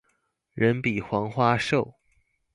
[0.55, 1.93] 人比黄花瘦